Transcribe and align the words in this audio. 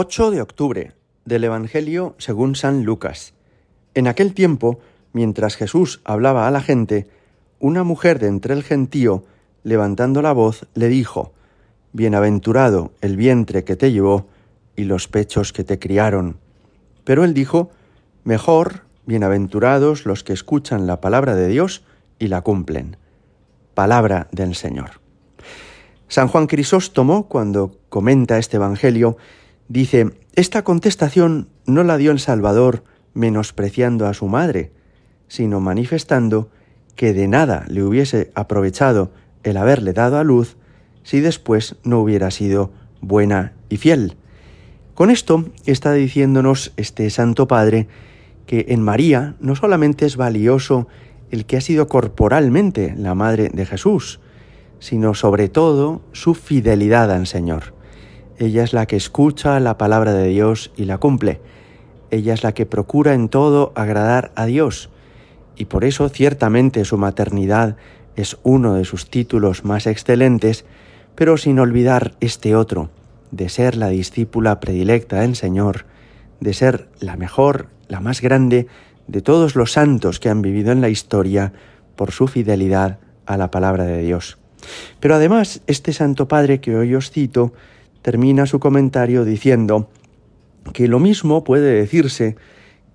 8 0.00 0.30
de 0.30 0.40
octubre 0.40 0.92
del 1.24 1.42
Evangelio 1.42 2.14
según 2.18 2.54
San 2.54 2.84
Lucas. 2.84 3.34
En 3.94 4.06
aquel 4.06 4.32
tiempo, 4.32 4.78
mientras 5.12 5.56
Jesús 5.56 6.02
hablaba 6.04 6.46
a 6.46 6.52
la 6.52 6.60
gente, 6.60 7.08
una 7.58 7.82
mujer 7.82 8.20
de 8.20 8.28
entre 8.28 8.54
el 8.54 8.62
gentío, 8.62 9.24
levantando 9.64 10.22
la 10.22 10.30
voz, 10.30 10.68
le 10.74 10.86
dijo, 10.86 11.32
Bienaventurado 11.92 12.92
el 13.00 13.16
vientre 13.16 13.64
que 13.64 13.74
te 13.74 13.90
llevó 13.90 14.28
y 14.76 14.84
los 14.84 15.08
pechos 15.08 15.52
que 15.52 15.64
te 15.64 15.80
criaron. 15.80 16.36
Pero 17.02 17.24
él 17.24 17.34
dijo, 17.34 17.72
Mejor, 18.22 18.82
bienaventurados 19.04 20.06
los 20.06 20.22
que 20.22 20.32
escuchan 20.32 20.86
la 20.86 21.00
palabra 21.00 21.34
de 21.34 21.48
Dios 21.48 21.82
y 22.20 22.28
la 22.28 22.42
cumplen. 22.42 22.96
Palabra 23.74 24.28
del 24.30 24.54
Señor. 24.54 25.00
San 26.06 26.28
Juan 26.28 26.46
Crisóstomo, 26.46 27.26
cuando 27.26 27.80
comenta 27.88 28.38
este 28.38 28.58
Evangelio, 28.58 29.16
Dice, 29.68 30.10
esta 30.34 30.64
contestación 30.64 31.48
no 31.66 31.84
la 31.84 31.98
dio 31.98 32.10
el 32.10 32.20
Salvador 32.20 32.84
menospreciando 33.12 34.06
a 34.06 34.14
su 34.14 34.26
madre, 34.26 34.72
sino 35.28 35.60
manifestando 35.60 36.50
que 36.96 37.12
de 37.12 37.28
nada 37.28 37.64
le 37.68 37.82
hubiese 37.82 38.32
aprovechado 38.34 39.12
el 39.42 39.56
haberle 39.56 39.92
dado 39.92 40.18
a 40.18 40.24
luz 40.24 40.56
si 41.02 41.20
después 41.20 41.76
no 41.84 42.00
hubiera 42.00 42.30
sido 42.30 42.72
buena 43.00 43.52
y 43.68 43.76
fiel. 43.76 44.16
Con 44.94 45.10
esto 45.10 45.44
está 45.64 45.92
diciéndonos 45.92 46.72
este 46.76 47.08
Santo 47.10 47.46
Padre 47.46 47.88
que 48.46 48.66
en 48.70 48.82
María 48.82 49.36
no 49.38 49.54
solamente 49.54 50.06
es 50.06 50.16
valioso 50.16 50.88
el 51.30 51.44
que 51.44 51.58
ha 51.58 51.60
sido 51.60 51.86
corporalmente 51.88 52.94
la 52.96 53.14
madre 53.14 53.50
de 53.50 53.66
Jesús, 53.66 54.20
sino 54.80 55.14
sobre 55.14 55.48
todo 55.48 56.00
su 56.12 56.34
fidelidad 56.34 57.12
al 57.12 57.26
Señor. 57.26 57.77
Ella 58.38 58.62
es 58.62 58.72
la 58.72 58.86
que 58.86 58.96
escucha 58.96 59.58
la 59.58 59.78
palabra 59.78 60.12
de 60.12 60.28
Dios 60.28 60.70
y 60.76 60.84
la 60.84 60.98
cumple. 60.98 61.40
Ella 62.12 62.34
es 62.34 62.44
la 62.44 62.54
que 62.54 62.66
procura 62.66 63.12
en 63.12 63.28
todo 63.28 63.72
agradar 63.74 64.30
a 64.36 64.46
Dios. 64.46 64.90
Y 65.56 65.64
por 65.64 65.84
eso 65.84 66.08
ciertamente 66.08 66.84
su 66.84 66.98
maternidad 66.98 67.76
es 68.14 68.38
uno 68.44 68.74
de 68.74 68.84
sus 68.84 69.10
títulos 69.10 69.64
más 69.64 69.88
excelentes, 69.88 70.64
pero 71.16 71.36
sin 71.36 71.58
olvidar 71.58 72.14
este 72.20 72.54
otro, 72.54 72.90
de 73.32 73.48
ser 73.48 73.76
la 73.76 73.88
discípula 73.88 74.60
predilecta 74.60 75.20
del 75.20 75.34
Señor, 75.34 75.86
de 76.38 76.54
ser 76.54 76.88
la 77.00 77.16
mejor, 77.16 77.66
la 77.88 77.98
más 77.98 78.20
grande 78.20 78.68
de 79.08 79.20
todos 79.20 79.56
los 79.56 79.72
santos 79.72 80.20
que 80.20 80.28
han 80.28 80.42
vivido 80.42 80.70
en 80.70 80.80
la 80.80 80.88
historia 80.88 81.52
por 81.96 82.12
su 82.12 82.28
fidelidad 82.28 83.00
a 83.26 83.36
la 83.36 83.50
palabra 83.50 83.82
de 83.84 84.00
Dios. 84.02 84.38
Pero 85.00 85.16
además, 85.16 85.60
este 85.66 85.92
Santo 85.92 86.28
Padre 86.28 86.60
que 86.60 86.76
hoy 86.76 86.94
os 86.94 87.10
cito, 87.10 87.52
termina 88.08 88.46
su 88.46 88.58
comentario 88.58 89.26
diciendo 89.26 89.90
que 90.72 90.88
lo 90.88 90.98
mismo 90.98 91.44
puede 91.44 91.74
decirse 91.74 92.36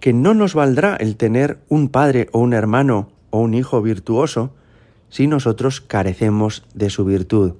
que 0.00 0.12
no 0.12 0.34
nos 0.34 0.52
valdrá 0.52 0.96
el 0.96 1.16
tener 1.16 1.60
un 1.70 1.88
padre 1.88 2.28
o 2.32 2.40
un 2.40 2.52
hermano 2.52 3.08
o 3.30 3.40
un 3.40 3.54
hijo 3.54 3.80
virtuoso 3.80 4.52
si 5.08 5.26
nosotros 5.26 5.80
carecemos 5.80 6.66
de 6.74 6.90
su 6.90 7.06
virtud. 7.06 7.54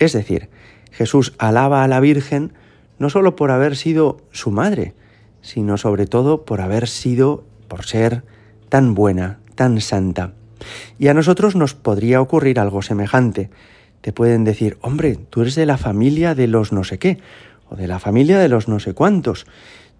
Es 0.00 0.14
decir, 0.14 0.48
Jesús 0.90 1.34
alaba 1.38 1.84
a 1.84 1.86
la 1.86 2.00
Virgen 2.00 2.54
no 2.98 3.08
sólo 3.08 3.36
por 3.36 3.52
haber 3.52 3.76
sido 3.76 4.16
su 4.32 4.50
madre, 4.50 4.94
sino 5.42 5.76
sobre 5.76 6.08
todo 6.08 6.44
por 6.44 6.60
haber 6.60 6.88
sido, 6.88 7.44
por 7.68 7.84
ser 7.84 8.24
tan 8.68 8.94
buena, 8.94 9.38
tan 9.54 9.80
santa. 9.80 10.32
Y 10.98 11.06
a 11.06 11.14
nosotros 11.14 11.54
nos 11.54 11.74
podría 11.74 12.20
ocurrir 12.20 12.58
algo 12.58 12.82
semejante 12.82 13.48
te 14.04 14.12
pueden 14.12 14.44
decir, 14.44 14.76
hombre, 14.82 15.16
tú 15.30 15.40
eres 15.40 15.54
de 15.54 15.64
la 15.64 15.78
familia 15.78 16.34
de 16.34 16.46
los 16.46 16.74
no 16.74 16.84
sé 16.84 16.98
qué, 16.98 17.20
o 17.70 17.74
de 17.74 17.88
la 17.88 17.98
familia 17.98 18.38
de 18.38 18.50
los 18.50 18.68
no 18.68 18.78
sé 18.78 18.92
cuántos. 18.92 19.46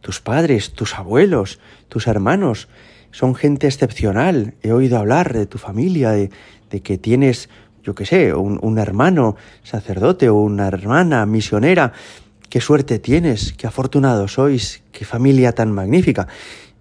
Tus 0.03 0.21
padres, 0.21 0.75
tus 0.75 0.99
abuelos, 0.99 1.59
tus 1.89 2.07
hermanos 2.07 2.69
son 3.13 3.35
gente 3.35 3.67
excepcional. 3.67 4.53
He 4.63 4.73
oído 4.73 4.99
hablar 4.99 5.33
de 5.33 5.47
tu 5.47 5.57
familia, 5.57 6.11
de, 6.11 6.29
que 6.83 6.99
tienes, 6.99 7.49
yo 7.83 7.95
qué 7.95 8.05
sé, 8.05 8.35
un, 8.35 8.59
un 8.61 8.77
hermano 8.77 9.37
sacerdote 9.63 10.29
o 10.29 10.35
una 10.35 10.69
hermana 10.69 11.25
misionera. 11.25 11.95
Qué 12.51 12.61
suerte 12.61 12.99
tienes, 12.99 13.55
qué 13.55 13.67
afortunado 13.67 14.29
sois, 14.29 14.83
qué 14.93 15.07
familia 15.07 15.53
tan 15.53 15.73
magnífica. 15.73 16.29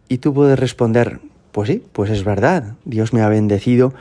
Y 0.09 0.17
tú 0.17 0.33
puedes 0.33 0.59
responder, 0.59 1.21
pues 1.53 1.69
sí, 1.69 1.81
pues 1.93 2.11
es 2.11 2.25
verdad, 2.25 2.73
Dios 2.83 3.13
me 3.13 3.21
ha 3.21 3.29
bendecido 3.29 3.93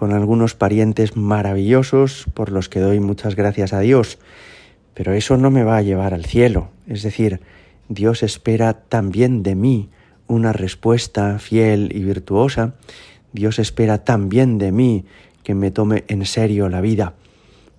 con 0.00 0.14
algunos 0.14 0.54
parientes 0.54 1.14
maravillosos 1.14 2.24
por 2.32 2.50
los 2.52 2.70
que 2.70 2.80
doy 2.80 3.00
muchas 3.00 3.36
gracias 3.36 3.74
a 3.74 3.80
Dios, 3.80 4.18
pero 4.94 5.12
eso 5.12 5.36
no 5.36 5.50
me 5.50 5.62
va 5.62 5.76
a 5.76 5.82
llevar 5.82 6.14
al 6.14 6.24
cielo. 6.24 6.70
Es 6.86 7.02
decir, 7.02 7.42
Dios 7.90 8.22
espera 8.22 8.72
también 8.72 9.42
de 9.42 9.54
mí 9.54 9.90
una 10.26 10.54
respuesta 10.54 11.38
fiel 11.38 11.94
y 11.94 12.02
virtuosa. 12.02 12.72
Dios 13.34 13.58
espera 13.58 14.02
también 14.02 14.56
de 14.56 14.72
mí 14.72 15.04
que 15.42 15.54
me 15.54 15.70
tome 15.70 16.04
en 16.08 16.24
serio 16.24 16.70
la 16.70 16.80
vida. 16.80 17.12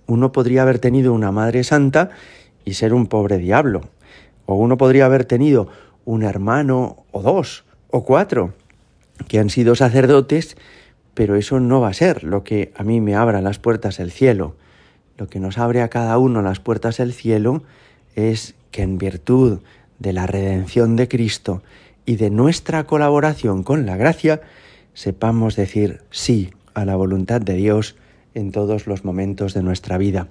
Uno 0.06 0.30
podría 0.30 0.62
haber 0.62 0.78
tenido 0.78 1.12
una 1.14 1.32
madre 1.32 1.64
santa 1.64 2.10
y 2.64 2.74
ser 2.74 2.94
un 2.94 3.08
pobre 3.08 3.38
diablo. 3.38 3.88
O 4.46 4.54
uno 4.54 4.76
podría 4.76 5.06
haber 5.06 5.24
tenido 5.24 5.66
un 6.04 6.22
hermano 6.22 7.04
o 7.10 7.20
dos 7.20 7.64
o 7.90 8.04
cuatro 8.04 8.54
que 9.26 9.40
han 9.40 9.50
sido 9.50 9.74
sacerdotes 9.74 10.56
pero 11.14 11.36
eso 11.36 11.60
no 11.60 11.80
va 11.80 11.88
a 11.88 11.94
ser 11.94 12.24
lo 12.24 12.44
que 12.44 12.72
a 12.76 12.82
mí 12.82 13.00
me 13.00 13.14
abra 13.14 13.40
las 13.42 13.58
puertas 13.58 13.98
del 13.98 14.10
cielo. 14.10 14.54
Lo 15.18 15.28
que 15.28 15.40
nos 15.40 15.58
abre 15.58 15.82
a 15.82 15.88
cada 15.88 16.18
uno 16.18 16.42
las 16.42 16.60
puertas 16.60 16.96
del 16.96 17.12
cielo 17.12 17.62
es 18.14 18.54
que 18.70 18.82
en 18.82 18.98
virtud 18.98 19.60
de 19.98 20.12
la 20.12 20.26
redención 20.26 20.96
de 20.96 21.08
Cristo 21.08 21.62
y 22.06 22.16
de 22.16 22.30
nuestra 22.30 22.84
colaboración 22.84 23.62
con 23.62 23.86
la 23.86 23.96
gracia, 23.96 24.40
sepamos 24.94 25.54
decir 25.56 26.00
sí 26.10 26.52
a 26.74 26.84
la 26.84 26.96
voluntad 26.96 27.40
de 27.40 27.54
Dios 27.54 27.96
en 28.34 28.50
todos 28.50 28.86
los 28.86 29.04
momentos 29.04 29.54
de 29.54 29.62
nuestra 29.62 29.98
vida. 29.98 30.28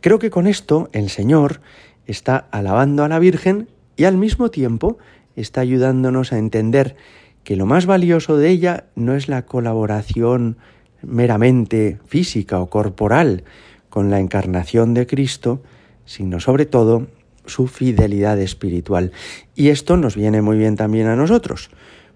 Creo 0.00 0.18
que 0.18 0.30
con 0.30 0.46
esto 0.46 0.88
el 0.92 1.10
Señor 1.10 1.60
está 2.06 2.46
alabando 2.50 3.04
a 3.04 3.08
la 3.08 3.18
Virgen 3.18 3.68
y 3.96 4.04
al 4.04 4.16
mismo 4.16 4.50
tiempo 4.50 4.98
está 5.36 5.62
ayudándonos 5.62 6.32
a 6.32 6.38
entender 6.38 6.96
que 7.44 7.56
lo 7.56 7.66
más 7.66 7.86
valioso 7.86 8.36
de 8.36 8.50
ella 8.50 8.84
no 8.94 9.14
es 9.14 9.28
la 9.28 9.46
colaboración 9.46 10.56
meramente 11.02 11.98
física 12.06 12.60
o 12.60 12.68
corporal 12.68 13.44
con 13.88 14.10
la 14.10 14.20
encarnación 14.20 14.94
de 14.94 15.06
Cristo, 15.06 15.62
sino 16.04 16.40
sobre 16.40 16.66
todo 16.66 17.06
su 17.46 17.66
fidelidad 17.66 18.38
espiritual. 18.38 19.12
Y 19.54 19.68
esto 19.68 19.96
nos 19.96 20.16
viene 20.16 20.42
muy 20.42 20.56
bien 20.56 20.76
también 20.76 21.06
a 21.08 21.16
nosotros, 21.16 21.70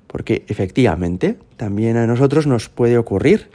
porque 0.06 0.44
efectivamente 0.48 1.36
también 1.56 1.96
a 1.96 2.06
nosotros 2.06 2.46
nos 2.46 2.68
puede 2.68 2.98
ocurrir 2.98 3.50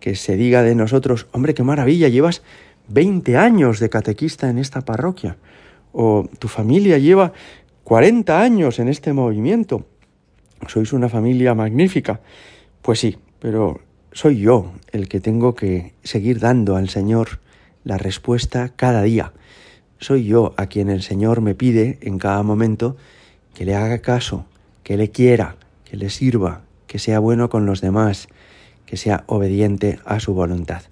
que 0.00 0.14
se 0.14 0.36
diga 0.36 0.62
de 0.62 0.74
nosotros, 0.74 1.26
hombre, 1.32 1.54
qué 1.54 1.62
maravilla, 1.62 2.08
llevas 2.08 2.42
20 2.88 3.36
años 3.36 3.80
de 3.80 3.88
catequista 3.88 4.50
en 4.50 4.58
esta 4.58 4.82
parroquia, 4.82 5.38
o 5.92 6.28
tu 6.38 6.48
familia 6.48 6.98
lleva 6.98 7.32
40 7.84 8.40
años 8.40 8.78
en 8.78 8.88
este 8.88 9.12
movimiento, 9.12 9.86
sois 10.68 10.92
una 10.92 11.08
familia 11.08 11.54
magnífica. 11.54 12.20
Pues 12.82 13.00
sí, 13.00 13.18
pero 13.38 13.80
soy 14.12 14.38
yo 14.38 14.72
el 14.92 15.08
que 15.08 15.20
tengo 15.20 15.54
que 15.54 15.94
seguir 16.02 16.40
dando 16.40 16.76
al 16.76 16.88
Señor 16.88 17.40
la 17.84 17.98
respuesta 17.98 18.70
cada 18.74 19.02
día. 19.02 19.32
Soy 19.98 20.24
yo 20.24 20.54
a 20.56 20.66
quien 20.66 20.90
el 20.90 21.02
Señor 21.02 21.40
me 21.40 21.54
pide 21.54 21.98
en 22.02 22.18
cada 22.18 22.42
momento 22.42 22.96
que 23.54 23.64
le 23.64 23.74
haga 23.74 23.98
caso, 24.00 24.46
que 24.82 24.96
le 24.96 25.10
quiera, 25.10 25.56
que 25.84 25.96
le 25.96 26.10
sirva, 26.10 26.62
que 26.86 26.98
sea 26.98 27.18
bueno 27.18 27.48
con 27.48 27.66
los 27.66 27.80
demás, 27.80 28.28
que 28.86 28.96
sea 28.96 29.24
obediente 29.26 29.98
a 30.04 30.20
su 30.20 30.34
voluntad. 30.34 30.82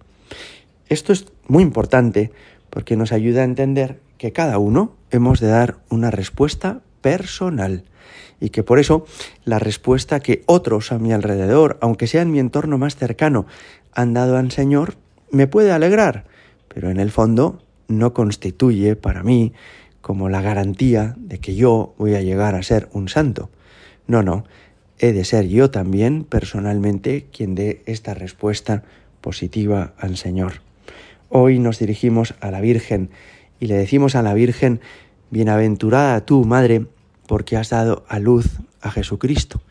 Esto 0.88 1.12
es 1.12 1.27
muy 1.47 1.62
importante 1.62 2.32
porque 2.71 2.97
nos 2.97 3.12
ayuda 3.12 3.43
a 3.43 3.44
entender 3.44 4.00
que 4.19 4.32
cada 4.32 4.59
uno 4.59 4.94
hemos 5.11 5.41
de 5.41 5.49
dar 5.49 5.78
una 5.91 6.11
respuesta 6.11 6.81
personal 7.02 7.84
y 8.40 8.50
que 8.50 8.62
por 8.62 8.78
eso 8.78 9.04
la 9.44 9.58
respuesta 9.58 10.20
que 10.20 10.43
otros 10.46 10.90
a 10.90 10.99
mi 10.99 11.12
alrededor, 11.12 11.78
aunque 11.81 12.06
sea 12.06 12.22
en 12.22 12.32
mi 12.32 12.38
entorno 12.38 12.78
más 12.78 12.96
cercano, 12.96 13.46
han 13.93 14.14
dado 14.14 14.37
al 14.37 14.50
Señor, 14.50 14.96
me 15.31 15.46
puede 15.46 15.70
alegrar, 15.70 16.25
pero 16.69 16.90
en 16.90 16.99
el 16.99 17.10
fondo 17.10 17.62
no 17.88 18.14
constituye 18.14 18.96
para 18.96 19.22
mí 19.22 19.52
como 20.00 20.28
la 20.28 20.43
garantía 20.43 21.14
de 21.19 21.38
que 21.38 21.54
yo 21.54 21.94
voy 21.99 22.14
a 22.14 22.22
llegar 22.22 22.54
a 22.54 22.62
ser 22.62 22.88
un 22.93 23.08
santo. 23.08 23.50
No, 24.06 24.22
no, 24.22 24.44
he 24.98 25.12
de 25.12 25.25
ser 25.25 25.46
yo 25.46 25.70
también 25.70 26.25
personalmente 26.25 27.26
quien 27.32 27.55
dé 27.55 27.82
esta 27.87 28.14
respuesta 28.14 28.82
positiva 29.20 29.94
al 29.98 30.16
Señor. 30.16 30.62
Hoy 31.28 31.58
nos 31.58 31.78
dirigimos 31.78 32.34
a 32.40 32.50
la 32.50 32.60
Virgen 32.60 33.10
y 33.60 33.66
le 33.66 33.75
decimos 33.75 34.16
a 34.16 34.22
la 34.22 34.34
Virgen, 34.34 34.81
Bienaventurada 35.32 36.26
tú, 36.26 36.44
Madre, 36.44 36.84
porque 37.26 37.56
has 37.56 37.70
dado 37.70 38.05
a 38.06 38.19
luz 38.19 38.58
a 38.82 38.90
Jesucristo. 38.90 39.62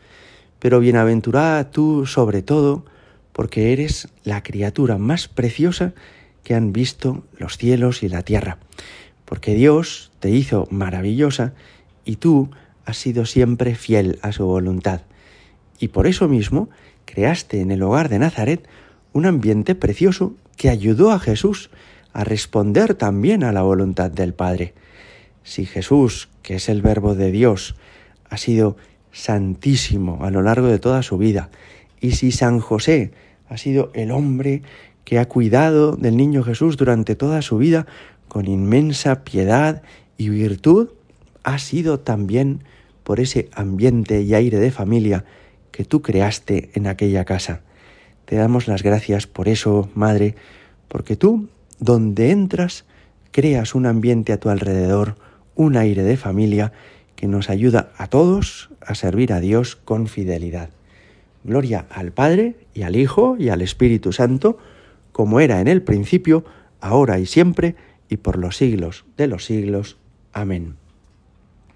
Pero 0.58 0.80
bienaventurada 0.80 1.70
tú 1.70 2.04
sobre 2.04 2.42
todo, 2.42 2.84
porque 3.32 3.72
eres 3.72 4.08
la 4.24 4.42
criatura 4.42 4.98
más 4.98 5.28
preciosa 5.28 5.94
que 6.42 6.56
han 6.56 6.72
visto 6.72 7.22
los 7.38 7.58
cielos 7.58 8.02
y 8.02 8.08
la 8.08 8.22
tierra, 8.22 8.58
porque 9.24 9.54
Dios 9.54 10.10
te 10.18 10.30
hizo 10.30 10.66
maravillosa 10.72 11.52
y 12.04 12.16
tú 12.16 12.50
has 12.84 12.96
sido 12.96 13.24
siempre 13.24 13.76
fiel 13.76 14.18
a 14.22 14.32
su 14.32 14.44
voluntad. 14.44 15.02
Y 15.78 15.88
por 15.88 16.08
eso 16.08 16.26
mismo 16.26 16.70
creaste 17.04 17.60
en 17.60 17.70
el 17.70 17.84
hogar 17.84 18.08
de 18.08 18.18
Nazaret 18.18 18.66
un 19.12 19.26
ambiente 19.26 19.76
precioso 19.76 20.34
que 20.56 20.70
ayudó 20.70 21.12
a 21.12 21.20
Jesús 21.20 21.70
a 22.12 22.24
responder 22.24 22.94
también 22.94 23.44
a 23.44 23.52
la 23.52 23.62
voluntad 23.62 24.10
del 24.10 24.34
Padre. 24.34 24.74
Si 25.44 25.66
Jesús, 25.66 26.28
que 26.42 26.56
es 26.56 26.68
el 26.68 26.82
Verbo 26.82 27.14
de 27.14 27.30
Dios, 27.30 27.76
ha 28.30 28.36
sido 28.36 28.76
santísimo 29.12 30.24
a 30.24 30.30
lo 30.30 30.42
largo 30.42 30.68
de 30.68 30.78
toda 30.78 31.02
su 31.02 31.18
vida, 31.18 31.50
y 32.00 32.12
si 32.12 32.32
San 32.32 32.60
José 32.60 33.12
ha 33.48 33.56
sido 33.56 33.90
el 33.94 34.10
hombre 34.10 34.62
que 35.04 35.18
ha 35.18 35.28
cuidado 35.28 35.96
del 35.96 36.16
niño 36.16 36.42
Jesús 36.42 36.76
durante 36.76 37.14
toda 37.14 37.42
su 37.42 37.58
vida 37.58 37.86
con 38.28 38.46
inmensa 38.46 39.24
piedad 39.24 39.82
y 40.16 40.28
virtud, 40.30 40.88
ha 41.42 41.58
sido 41.58 42.00
también 42.00 42.64
por 43.02 43.20
ese 43.20 43.48
ambiente 43.52 44.22
y 44.22 44.34
aire 44.34 44.58
de 44.58 44.70
familia 44.70 45.24
que 45.70 45.84
tú 45.84 46.02
creaste 46.02 46.70
en 46.74 46.86
aquella 46.86 47.24
casa. 47.24 47.60
Te 48.24 48.36
damos 48.36 48.68
las 48.68 48.82
gracias 48.82 49.26
por 49.26 49.48
eso, 49.48 49.90
Madre, 49.94 50.36
porque 50.88 51.16
tú, 51.16 51.48
donde 51.78 52.30
entras, 52.30 52.84
creas 53.32 53.74
un 53.74 53.86
ambiente 53.86 54.32
a 54.32 54.38
tu 54.38 54.48
alrededor, 54.48 55.16
un 55.54 55.76
aire 55.76 56.02
de 56.02 56.16
familia 56.16 56.72
que 57.16 57.26
nos 57.26 57.50
ayuda 57.50 57.92
a 57.96 58.08
todos 58.08 58.70
a 58.80 58.94
servir 58.94 59.32
a 59.32 59.40
Dios 59.40 59.76
con 59.76 60.06
fidelidad. 60.06 60.70
Gloria 61.44 61.86
al 61.90 62.12
Padre 62.12 62.56
y 62.74 62.82
al 62.82 62.96
Hijo 62.96 63.36
y 63.38 63.48
al 63.48 63.62
Espíritu 63.62 64.12
Santo, 64.12 64.58
como 65.12 65.40
era 65.40 65.60
en 65.60 65.68
el 65.68 65.82
principio, 65.82 66.44
ahora 66.80 67.18
y 67.18 67.26
siempre, 67.26 67.76
y 68.08 68.18
por 68.18 68.38
los 68.38 68.56
siglos 68.56 69.04
de 69.16 69.26
los 69.26 69.44
siglos. 69.44 69.96
Amén. 70.32 70.81